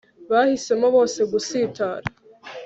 bahisemo 0.31 0.85
bose 0.95 1.19
gusitara 1.31 2.07